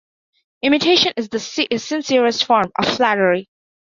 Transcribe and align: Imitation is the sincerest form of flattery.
Imitation 0.63 1.13
is 1.15 1.29
the 1.29 1.37
sincerest 1.39 2.45
form 2.45 2.71
of 2.75 2.87
flattery. 2.97 3.47